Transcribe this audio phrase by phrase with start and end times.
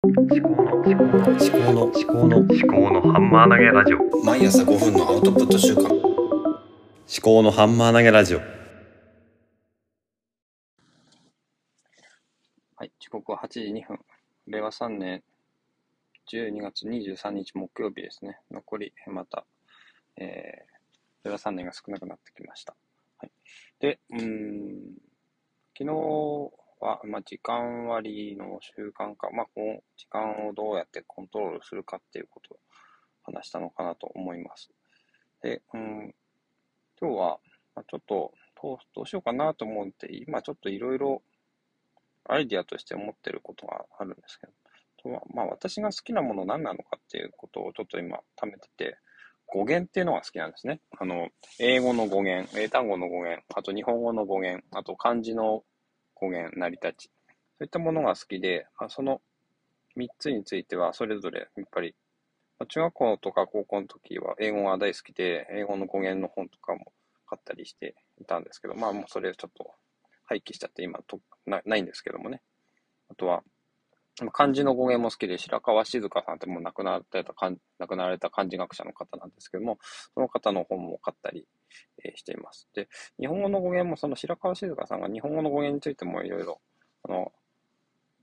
[0.00, 5.92] 思考の思考の思考の思考の思考のハンマー投げラジオ毎朝5分のアウトプット週間思
[7.20, 8.38] 考のハンマー投げラジオ
[12.76, 13.98] はい、時刻は8時2分。
[14.46, 15.24] 令和3年
[16.32, 18.38] 12月23日木曜日ですね。
[18.52, 19.46] 残りまた、
[20.16, 22.76] えー、令和3年が少なくなってきました。
[23.16, 23.32] はい、
[23.80, 24.94] で、うーん、
[25.76, 32.58] 昨日は、まあ、時間割の習慣化、まあ、この時間をどうやってコントロールするかっていうことを
[33.24, 34.70] 話したのかなと思います。
[35.42, 36.14] で、うん、
[37.00, 37.38] 今日は、
[37.74, 41.22] まあ、ちょっとどう、どうしようかなと思って、今ちょっといろいろ
[42.28, 44.52] アイディアとして思ってることがあるんですけど、
[45.02, 48.98] とはまあ私が好きなもの何なのかっていうことをちょっと今貯めてて、
[49.46, 50.80] 語源っていうのが好きなんですね。
[50.98, 55.62] あの、英語の語源、英単語の語源、あと日本語の語源、あと漢字の
[56.20, 57.10] 語源、成り立ち。
[57.58, 59.20] そういったものが好きで、まあその
[59.96, 61.94] 3つについてはそれぞれやっぱり、
[62.58, 66.92] まあ中学校とか高校の時は英語が大好きで、英語の語源の本とかも
[67.26, 69.70] 買ったりしていたんですけど、まあもうそれちょっと
[70.24, 72.42] 廃棄しちゃって今となないんですけどもね。
[73.10, 73.42] あとは、
[74.32, 77.34] 漢字の語源も好きで、白川静香さんってもう亡くなられた、
[77.78, 79.78] 亡くなられた漢字学者の方なんですけども、
[80.14, 81.46] その方の本も買ったり、
[82.04, 82.68] えー、しています。
[82.74, 82.88] で、
[83.18, 86.60] 日本語の語源もその白川静香さんが日本語の語源についてもいろいろ、
[87.04, 87.32] あの、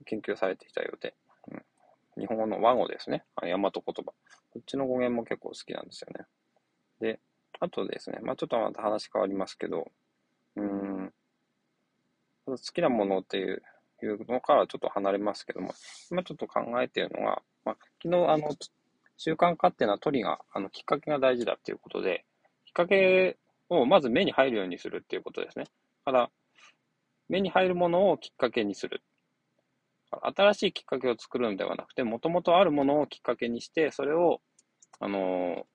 [0.04, 1.14] 研究されていたようで、
[1.50, 3.24] うん、日本語の和語ですね。
[3.36, 3.82] あ大和言葉。
[4.04, 4.14] こ
[4.58, 6.26] っちの語源も結構好きなんですよね。
[7.00, 7.20] で、
[7.60, 9.90] あとですね、まあちょっとまた話変わりますけど、
[10.56, 11.12] うん、
[12.46, 13.62] 好きなものっていう
[14.04, 15.72] いうのからちょっと離れますけども、
[16.10, 18.50] 今ちょっと考えているのが、まあ、昨日あの、
[19.16, 22.24] 習慣化っていうのはトリが、あの、きっかけが大事だっていうことで、
[22.76, 23.38] かけ
[23.70, 25.64] をまず目に入るようにするっていうことですね。
[26.04, 26.30] だから、
[27.28, 29.02] 目に入るものをきっかけにする。
[30.36, 34.40] 新しいきっかけを作るのではなくて、もともとあるものをきっかけにして、それを、
[35.00, 35.66] あの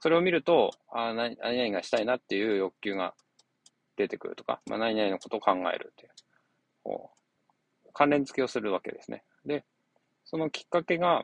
[0.00, 3.14] それを見ると、あ何々がしたいなっていう欲求が
[3.96, 6.10] 出てくるとか、まあ、何々のことを考えるっていう。
[6.84, 7.10] こ
[7.86, 9.24] う関連付けをするわけですね。
[9.46, 9.64] で、
[10.24, 11.22] そのきっかけが、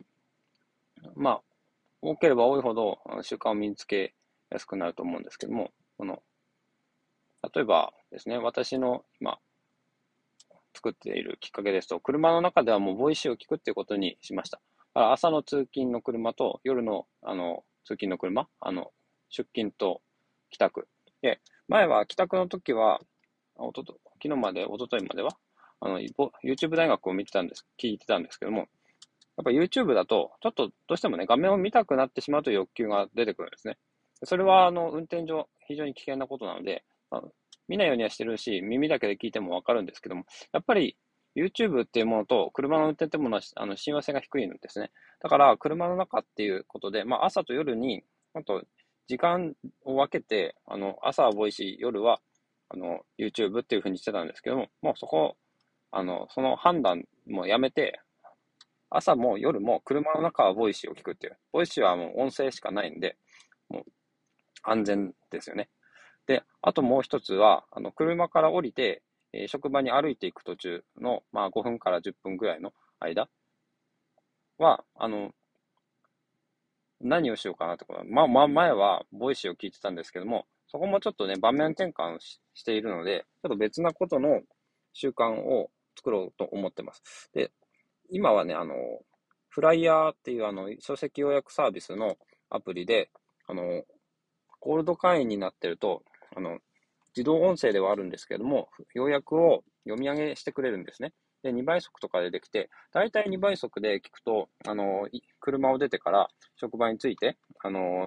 [1.14, 1.40] まあ、
[2.00, 4.14] 多ければ多いほど習慣を身につけ
[4.50, 6.22] やすくなると思うんですけども、この、
[7.54, 9.38] 例えばですね、私の今、
[10.74, 14.60] 作っているきっかけですと、車の中ではもう Voicy を聞くっていうことにしました。
[14.94, 18.92] 朝の通勤の車と夜のあの通勤の車、あの
[19.28, 20.00] 出勤と
[20.50, 20.88] 帰宅。
[21.22, 23.00] で、前は帰宅の時は、
[23.56, 25.36] おとと昨日まで、おとといまでは、
[25.80, 28.66] あの、YouTube 大学を見てたんです、聞いてたんですけども、やっ
[29.44, 33.78] ぱ YouTube だと、ちょっとどうしてもね、画面を見たくなってしまうという欲求が出てくるんですね。
[34.24, 37.22] それは、あの、運転上、非常に危険なことなので、あ
[37.68, 40.96] 見ないようにはしてるし、耳だけで聞いてもわかるんですけども、やっぱり
[41.36, 44.90] YouTube っていうものと車の運転っていうものは、あの、親和性が低いんですね。
[45.20, 48.02] だから、車の中っていうことで、まあ、朝と夜に、
[48.34, 48.62] あと、
[49.06, 49.54] 時間
[49.84, 52.20] を分けて、あの、朝は Voicy、夜は、
[52.68, 55.36] あの、YouTube っていうふうにしてたんですけども、もうそこ、
[55.92, 58.00] あの、その判断もやめて、
[58.90, 61.38] 朝も夜も車の中は Voicy を聞くっていう。
[61.52, 63.16] Voicy はもう音声しかないんで、
[63.68, 63.84] もう
[64.62, 65.68] 安全ですよね。
[66.26, 73.28] で、あともう一つは、あの、車から降りて、えー、職場に歩いていく途中の、まあ5分から10分ぐらいの間
[74.58, 75.32] は、あの、
[77.00, 84.42] 何をしようかなってことまあ、まあ、前は Voicy を聞いてたんですけども、そこもちょっとね、場面転換しているので、ちょっと別なことの
[84.92, 87.30] 習慣を作ろうと思ってます。
[87.32, 87.50] で、
[88.10, 88.74] 今はね、あの、
[89.48, 92.16] flier っていうあの、書籍要約サービスの
[92.50, 93.10] アプリで、
[93.46, 93.82] あの、
[94.60, 96.02] ゴールド会員になってると、
[96.36, 96.58] あの、
[97.16, 101.12] 自動音声ではあるんですけども、要約を読み上げしてくれるんですね。
[101.42, 105.08] で、2倍速とかでできて、だいたい2倍速で聞くと、あの、
[105.40, 108.06] 車を出てから職場に着いて、あの、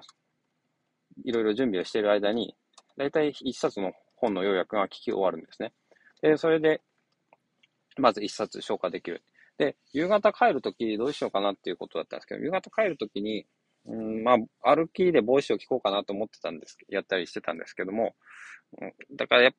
[1.24, 2.56] いろいろ準備をしている間に、
[2.96, 5.72] だいたい1冊の本の要約が聞き終わるんですね。
[6.22, 6.80] で、それで、
[7.98, 9.22] まず1冊消化できる。
[9.58, 13.46] で、夕方帰るときどうしようかなっていうことだったんですけど、夕方帰るときに、
[13.86, 18.14] うん、まあ、歩きでボイスを聞こうかなと思ってたんです、やったりしてたんですけども、
[18.80, 19.50] うん、だからや、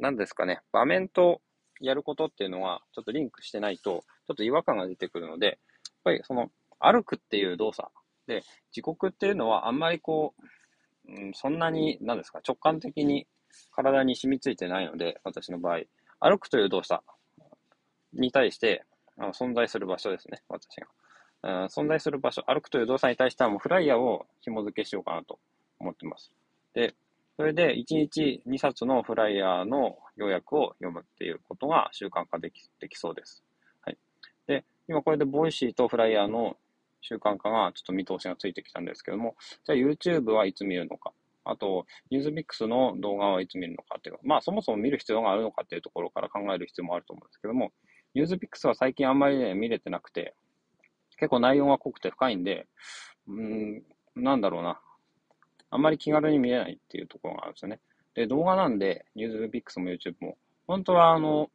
[0.00, 1.40] なんですかね、場面と
[1.80, 5.56] やることっていうのは、ちょっとリンクしてないと、ちょっと違和感が出てくるので、やっ
[6.04, 7.88] ぱりその、歩くっていう動作
[8.26, 8.42] で、
[8.72, 13.26] 時刻っていうのはあんまりこう、うん、そんなに、なんですか、直感的に
[13.70, 15.80] 体に染みついてないので、私の場合、
[16.20, 17.02] 歩くという動作
[18.12, 18.84] に対して、
[19.16, 20.86] あの存在する場所ですね、私が。
[21.44, 25.38] うん、存在する場所、歩くという動作に対してはもうフライヤーを紐付けしようかなと
[25.78, 26.32] 思ってます。
[26.72, 26.94] で、
[27.36, 33.44] それで1日2冊の flier の要約を読むっていうことが習慣化できできそうです。
[33.82, 33.98] はい。
[34.46, 36.56] で、今これで Voicy と flier の
[37.02, 39.36] 習慣化がちょっと見通しがついてきたんですけども、
[39.66, 41.12] じゃあ YouTube はいつ見るのか。
[41.44, 47.72] あと、 NewsPicks の動画はいつ見るのかっていうまあそもそも見る必要があるのかっていうところから考える必要もあると思うんですけども、
[48.14, 50.34] NewsPicks は最近あんまりね、見れてなくて、
[51.16, 52.66] 結構内容が濃くて深いんで、
[53.28, 53.82] うん、
[54.16, 54.80] なんだろうな。
[55.70, 57.80] あんまり気軽に見れないっていうところがあるんですよね。
[58.14, 61.50] で、動画なんで、ニュースピックスも YouTube も、本当はあの、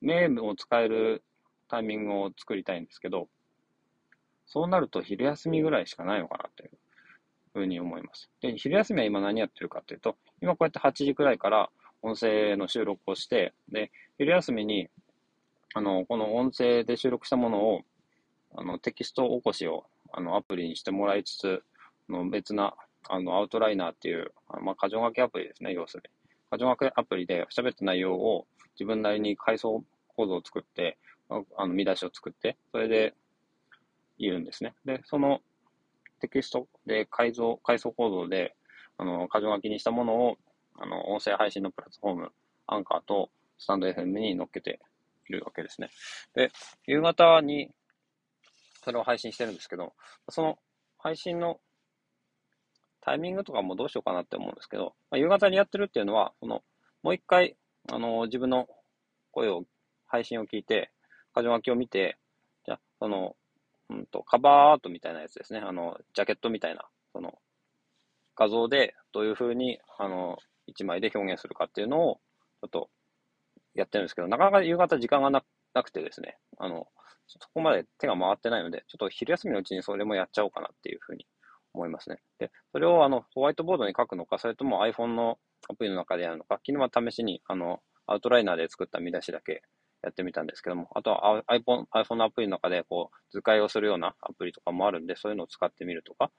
[0.00, 1.22] メールを使える
[1.68, 3.28] タイミングを作りたいんですけど、
[4.46, 6.70] そうなると昼休みぐらいしかないのかなという
[7.54, 8.30] ふうに思います。
[8.40, 11.70] で、昼休みは今何やってるかというと、今こうやって8時くらいから
[12.02, 14.88] 音声の収録をして、で、昼休みに、
[15.74, 17.82] あの、この音声で収録したものを、
[18.56, 21.62] あの、テキスト起こしを、あの、アプリにしてもらいつつ、
[22.08, 22.74] の別な、
[23.08, 26.58] あの、アウトライナーっていう、あまあ、箇条書きアプリですね、要するに。
[26.58, 28.46] 箇条書きアプリで喋った内容を
[28.78, 30.98] 自分なりに階層構造を作って、
[31.28, 33.14] あの見出しを作って、それで
[34.18, 34.74] いるんですね。
[34.84, 35.40] で、その
[36.20, 38.54] テキストで改造、階層構造で、
[38.98, 40.36] あの、箇条書きにしたものを、
[40.76, 42.32] あの、音声配信のプラットフォーム、
[42.66, 44.80] アンカーとスタンド FM に乗っけて
[45.28, 45.90] いるわけですね。
[46.34, 46.50] で、
[46.86, 47.70] 夕方に
[48.84, 49.94] それを配信してるんですけど、
[50.28, 50.58] その
[50.98, 51.60] 配信の
[53.00, 56.62] タイミングとかもどうしようかなって思うんですけど、まあ、夕方にやってるっていうのは、その、
[57.02, 57.56] もう一回、
[57.92, 58.66] あの、自分の
[59.30, 59.64] 声を、
[60.06, 60.90] 配信を聞いて、
[61.36, 62.18] 箇条書きを見て、
[62.64, 63.36] じゃその、
[63.90, 65.58] うんと、カバーアートみたいなやつですね。
[65.58, 67.38] あの、ジャケットみたいな、その、
[68.36, 72.20] 画像でどういう風に、あの、一枚で表現するかっていうのを、
[72.60, 72.90] ちょっと、
[73.74, 76.88] やってるんですけど、なかなか夕方時間がななくてですね、あの、
[77.26, 81.26] そこまで手が回ってないので、ちょっと昼休みのうちにそれもやっちゃおうかなっていうふうに
[81.72, 82.18] 思いますね。
[82.38, 85.38] で、それをあの、ホワイトボードに書くのか、それとも iPhone の
[85.68, 89.62] アプリの中でやるのか、昨日は試しに、あの、アウトライナーで作った見出しだけ
[90.02, 96.30] やってみたんですけども、あとは iPhone, iPhone のアプリの中でこう図解をするようなアプリとかもあるんで、そういうのを使ってみるとか、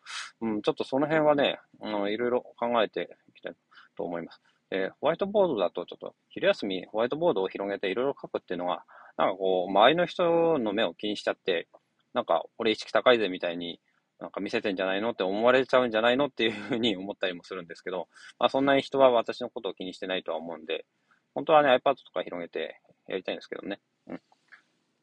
[0.41, 3.53] うん、ちょっとその辺はね、うん、いろいろ考えていきたい
[3.97, 4.41] と思います。
[4.69, 8.83] で、ホワイトボードだとちょっと昼休みホワイトボードを広げていろいろ書くっていうのが、
[9.17, 11.67] なんかこう、周りの人の目を気にしちゃって、
[12.13, 13.79] なんか俺意識高いぜみたいに
[14.19, 18.07] なんか見せてんじゃないのって思われちゃうんじゃないのっていうふうに思ったりもするんですけど、
[18.39, 20.85] まあそんなに人は私のことを気にしてないとは思うんで、
[21.33, 23.79] 本当はね iPad とか広げてやりたいんですけどね。
[24.07, 24.15] うん。
[24.15, 24.19] っ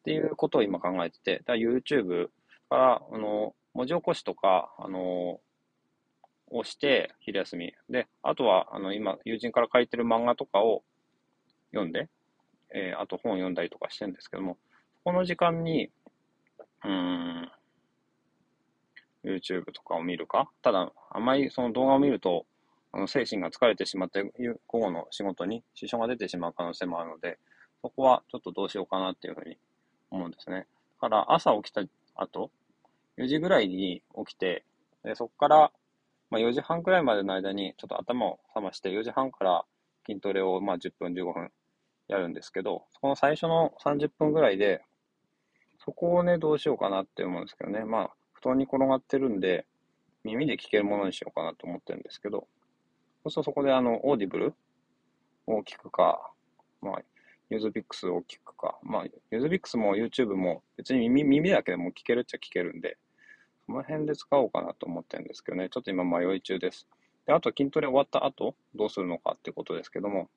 [0.04, 2.28] ていうことを今考えてて、だ YouTube
[2.72, 5.40] から、あの、文字起こしとか、あの、
[6.48, 7.74] をして、昼休み。
[7.88, 10.82] で、あとは、あの、今、友人から借りてる漫画とかを
[11.72, 12.08] 読んで、
[12.74, 14.58] えー、あと本を読んだりとかしてるんですけども、
[15.04, 15.90] この時間に、
[16.84, 17.50] うーん、
[19.24, 20.50] YouTube とかを見るか？
[20.62, 22.46] ただ、あまりその動画を見ると、
[22.92, 24.32] あの精神が疲れてしまって、
[24.66, 27.38] 午後の仕事に支障が出てしまう可能性もあるので、
[27.82, 29.56] そこはちょっとどうしようかなっていうふうに
[30.10, 30.66] 思うんですね。
[31.00, 31.82] だから朝起きた
[32.14, 32.50] 後、
[33.18, 34.64] 4時ぐらいに起きて、
[35.04, 35.72] でそこから、
[36.30, 39.64] まあ、4時半くらいまでの間にちょっと頭を冷まして、4時半から
[40.06, 41.50] 筋トレをまあ10分、15分
[42.12, 44.82] やるんですけど、その最初の30分ぐらいで、
[45.84, 47.84] そこをね、どうしようかなって思うんですけどね。
[47.84, 49.66] まあ、布団に転がってるんで、
[50.24, 52.46] 耳で聞けるものにしようかなと思ってるんですけど、
[53.24, 54.54] そうするとそこであの、 Audible
[55.46, 56.30] を聞くか、
[56.80, 57.02] まあ、
[57.50, 58.78] NewsPicks を聞くか。
[58.82, 62.96] まあ、 NewsPicks も YouTube も別に耳耳だけでも聞けるっちゃ聞けるんで、
[63.66, 65.68] その辺で使おうかなと思ってるんですけどね。
[65.68, 66.86] ちょっと今迷い中です。
[67.26, 70.28] で、あと筋トレ終わった後、どうするのかってことですけども、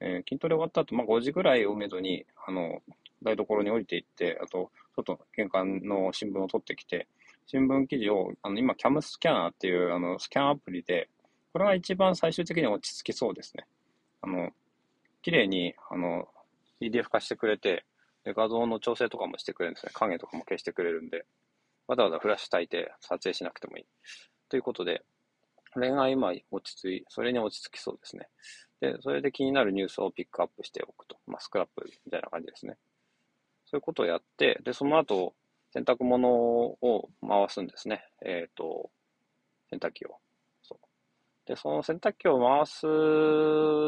[0.00, 2.80] えー、筋トレ終わった後、まあ5時ぐらいをめどに、あの、
[3.22, 7.08] 台所に降りていって、あと、外、玄関の新聞を取ってきて、
[7.46, 11.08] 新聞記事を、あの、今、キャムスキャナーっていう、あの、スキャンアプリで、
[11.52, 13.66] これが一番最終的に落ち着きそうですね。
[14.20, 14.50] あの、
[15.22, 16.28] 綺麗に、あの、
[16.80, 17.84] PDF 化してくれて、
[18.24, 19.92] で、画像の調整とかもしてくれるんですね。
[19.94, 21.24] 影とかも消してくれるんで、
[21.86, 23.86] わざわざフラッシュ焚いて撮影しなくてもいい。
[24.48, 25.02] ということで、
[25.74, 28.28] 恋愛今落ち着い、それに落ち着きそうですね。
[28.80, 31.16] で、それで気になるニュースをピックアップしておくと。
[31.26, 32.76] まあ、スクラップみたいな感じですね。
[33.64, 35.34] そういうことをやって、で、その後、
[35.72, 38.04] 洗濯物を回すんですね。
[38.24, 38.90] えっ、ー、と、
[39.70, 40.16] 洗濯機を。
[40.62, 41.48] そう。
[41.48, 42.86] で、その洗濯機を回す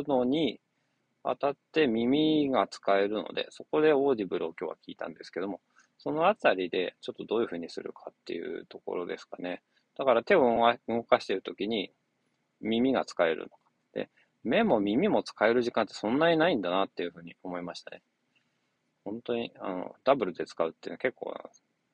[0.09, 0.61] のに、
[1.25, 5.61] 当たって耳が使えるので、そこで Audible を今日は聞いたんですけども、
[5.99, 9.62] そのあたりでちょっとどういうふうにするかっていうところですかね。
[9.97, 11.92] だから手を動かしているときに
[12.61, 13.57] 耳が使えるのか。
[13.92, 14.09] で、
[14.45, 18.02] 目も耳も使える時間ってそんなにないんだなっていうふうに思いましたね。
[19.04, 21.35] 本当に、あの、ダブルで使うっていうのは結構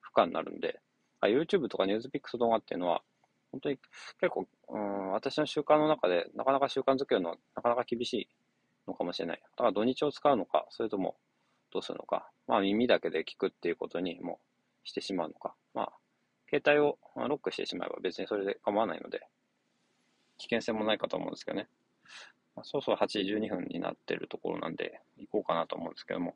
[0.01, 0.81] 負荷になるんで、
[1.23, 3.03] YouTube とか NewsPix 動画っていうのは、
[3.53, 3.79] 本当に
[4.21, 8.29] 結構、うん、私の習慣の中でなかなか習慣づけるのはなかなか厳しい
[8.89, 9.43] のかもしれない。
[9.43, 11.17] だから土日を使うのか、それとも
[11.73, 12.29] どうするのか。
[12.49, 14.41] まあ耳だけで聞くっていうことにも
[14.83, 15.55] してしまうのか。
[15.73, 15.93] まあ、
[16.51, 16.99] 携帯を
[17.29, 19.27] ロックしてしまえば別にそれで構わないので、
[20.39, 21.69] 危険性もないかと思うんですけどね。
[22.57, 26.35] まあ、そうそう8時12分になってるところなんで、行こうかなと思うんですけども。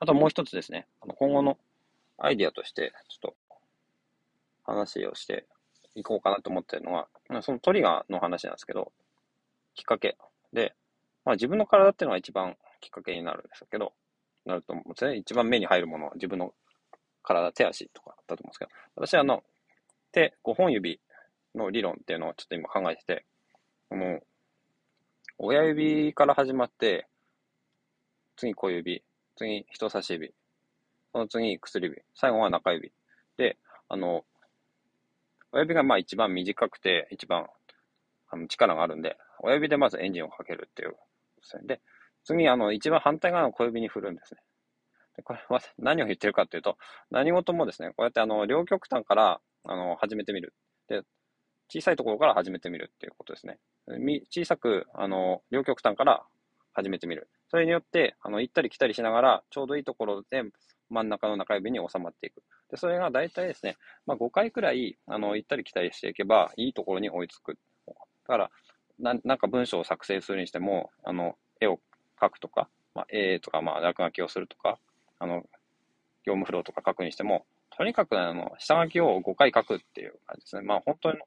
[0.00, 1.58] あともう一つですね、あの今後の
[2.18, 3.36] アイディアとして、ちょっと
[4.64, 5.46] 話をして
[5.94, 7.08] いこうかなと思ってるのは、
[7.42, 8.92] そのトリガーの話なんですけど、
[9.74, 10.16] きっかけ
[10.52, 10.74] で、
[11.24, 13.92] まあ自分の体っていうのが一番きっかけになるんですけど、
[14.44, 15.16] なると思うんですね。
[15.16, 16.52] 一番目に入るものは自分の
[17.22, 19.44] 体、手足とかだと思うんですけど、私はあの、
[20.10, 21.00] 手、5本指
[21.54, 23.24] の理論っていうのをちょっと今考えてて、
[23.90, 24.20] あの、
[25.44, 27.08] 親指から始まって、
[28.36, 29.02] 次小指、
[29.34, 30.32] 次人差し指、
[31.12, 32.92] その次薬指、最後は中指。
[33.36, 33.58] で、
[33.88, 34.24] あの、
[35.50, 37.48] 親指がまあ一番短くて、一番
[38.30, 40.96] あの力があるんで、親指でまずエンジンをかけるっていうで
[41.42, 41.62] すね。
[41.66, 41.80] で、
[42.22, 44.40] 次、あの、一番反対側の小指に振るんですね。
[45.16, 46.78] でこれは何を言ってるかっていうと、
[47.10, 50.54] 何事もですね、こうやってあの、両極端から、あの、始めてみる。
[50.86, 51.02] で、
[51.72, 53.58] 小さいところから始めてみるっていうことですね。
[54.30, 56.22] 小さく、あの、両極端から
[56.74, 57.30] 始めてみる。
[57.50, 60.42] それによって、あの、行ったり来たりしながら、ちょうどいいところで
[60.90, 62.42] 真ん中の中指に収まっていく。
[62.70, 63.76] で、それが大体ですね、
[64.06, 67.56] まあ、5回くらい、あの、行ったり来たりしていけば、いいところに追いつく。
[67.86, 67.94] だ
[68.26, 68.50] から、
[68.98, 71.80] ななんか文章を作成するにしても、あの、絵を
[72.20, 74.78] 描くとか、まあ、絵とか、まあ、落書きをするとか、
[75.18, 75.42] あの、
[76.24, 80.62] 業務フローとか書くにしても、とにかく、あの、下書きを5回書くっていう感じですね。
[80.62, 81.18] まあ、本当に、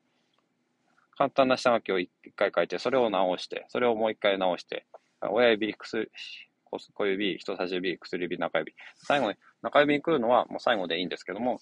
[1.18, 4.86] 簡単な下書きを1回書いて、それを直して、それをもう1回直して、
[5.22, 6.12] 親指、薬、
[6.66, 8.76] 小指、人差し指、薬指、中指。
[8.98, 11.60] 最後に、中指に来るのはもう最後でいいんですけども、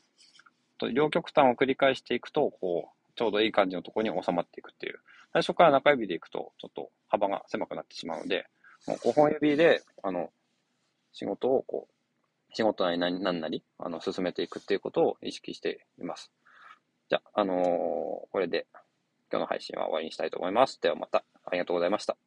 [0.94, 5.00] 両極端を繰り返していくと、こう、ちょうどいい感じのところに収まっていくっていう。
[5.34, 8.48] 最初から中指でいくと、ちょっと幅が狭くなってしまうので、
[8.88, 10.32] もう5本指で、あの、
[11.12, 11.94] 仕事をこう、
[12.56, 16.32] 仕事なり何なり、あの、進めていくっていうことを意識しています。
[17.10, 17.66] じゃあ、あのー、
[18.32, 18.68] これで
[19.34, 20.80] 今日の配信は終わりにしたいと思います。
[20.80, 22.24] ではまた、ありがとうございました。